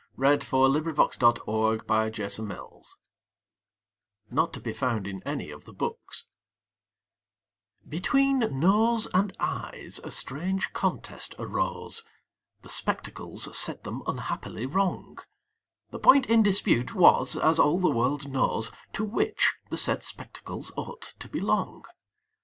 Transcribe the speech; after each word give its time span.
F. 0.13 0.41
C. 0.41 0.49
Burnand. 0.49 0.83
REPORT 0.83 1.21
OF 1.21 1.41
AN 1.47 1.79
ADJUDGED 1.87 2.47
CASE 2.47 2.97
NOT 4.31 4.51
TO 4.51 4.59
BE 4.59 4.73
FOUND 4.73 5.05
IN 5.05 5.21
ANY 5.27 5.51
OF 5.51 5.65
THE 5.65 5.73
BOOKS 5.73 6.25
Between 7.87 8.39
Nose 8.59 9.07
and 9.13 9.31
Eyes 9.39 10.01
a 10.03 10.09
strange 10.09 10.73
contest 10.73 11.35
arose, 11.37 12.03
The 12.63 12.69
spectacles 12.69 13.55
set 13.55 13.83
them 13.83 14.01
unhappily 14.07 14.65
wrong; 14.65 15.19
The 15.91 15.99
point 15.99 16.25
in 16.25 16.41
dispute 16.41 16.95
was, 16.95 17.35
as 17.37 17.59
all 17.59 17.77
the 17.77 17.87
world 17.91 18.27
knows, 18.31 18.71
To 18.93 19.03
which 19.03 19.53
the 19.69 19.77
said 19.77 20.01
spectacles 20.01 20.71
ought 20.75 21.13
to 21.19 21.29
belong. 21.29 21.85